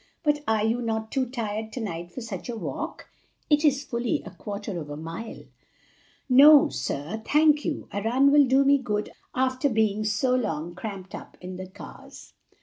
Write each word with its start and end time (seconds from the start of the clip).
"But 0.23 0.43
are 0.47 0.65
you 0.65 0.81
not 0.81 1.11
too 1.11 1.27
tired 1.27 1.71
to 1.73 1.79
night 1.79 2.11
for 2.11 2.21
such 2.21 2.49
a 2.49 2.55
walk? 2.57 3.07
it 3.51 3.63
is 3.63 3.83
fully 3.83 4.23
a 4.25 4.31
quarter 4.31 4.79
of 4.79 4.89
a 4.89 4.97
mile." 4.97 5.43
"No, 6.27 6.69
sir, 6.69 7.21
thank 7.23 7.63
you; 7.63 7.87
a 7.93 8.01
run 8.01 8.31
will 8.31 8.45
do 8.45 8.65
me 8.65 8.79
good 8.79 9.11
after 9.35 9.69
being 9.69 10.03
so 10.03 10.33
long 10.33 10.73
cramped 10.73 11.13
up 11.13 11.37
in 11.39 11.57
the 11.57 11.67
cars." 11.67 12.33